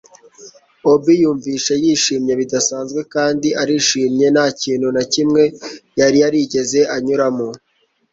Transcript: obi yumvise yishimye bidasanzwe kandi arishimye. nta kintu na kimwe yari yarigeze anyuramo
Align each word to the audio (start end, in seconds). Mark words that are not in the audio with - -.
obi 0.91 1.13
yumvise 1.21 1.71
yishimye 1.83 2.33
bidasanzwe 2.39 3.01
kandi 3.13 3.47
arishimye. 3.61 4.27
nta 4.35 4.45
kintu 4.61 4.87
na 4.95 5.03
kimwe 5.13 5.43
yari 5.99 6.17
yarigeze 6.23 6.79
anyuramo 6.95 7.47